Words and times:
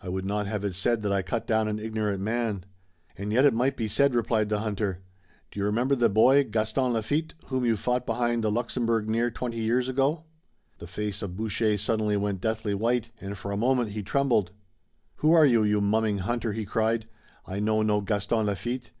I 0.00 0.08
would 0.08 0.24
not 0.24 0.46
have 0.46 0.64
it 0.64 0.76
said 0.76 1.02
that 1.02 1.10
I 1.10 1.22
cut 1.22 1.48
down 1.48 1.66
an 1.66 1.80
ignorant 1.80 2.20
man." 2.22 2.62
"And 3.18 3.32
yet 3.32 3.44
it 3.44 3.52
might 3.52 3.76
be 3.76 3.88
said," 3.88 4.14
replied 4.14 4.48
the 4.48 4.60
hunter. 4.60 5.00
"Do 5.50 5.58
you 5.58 5.66
remember 5.66 5.96
the 5.96 6.08
boy, 6.08 6.44
Gaston 6.44 6.92
Lafitte, 6.92 7.34
whom 7.46 7.64
you 7.64 7.76
fought 7.76 8.06
behind 8.06 8.44
the 8.44 8.52
Luxembourg 8.52 9.08
near 9.08 9.32
twenty 9.32 9.58
years 9.58 9.88
ago?" 9.88 10.22
The 10.78 10.86
face 10.86 11.22
of 11.22 11.34
Boucher 11.36 11.76
suddenly 11.76 12.16
went 12.16 12.40
deathly 12.40 12.72
white, 12.76 13.10
and, 13.20 13.36
for 13.36 13.50
a 13.50 13.56
moment, 13.56 13.90
he 13.90 14.04
trembled. 14.04 14.52
"Who 15.16 15.32
are 15.32 15.44
you, 15.44 15.64
you 15.64 15.80
mumming 15.80 16.18
hunter?" 16.18 16.52
he 16.52 16.64
cried. 16.64 17.08
"I 17.44 17.58
know 17.58 17.82
no 17.82 18.00
Gaston 18.00 18.46
Lafitte." 18.46 18.92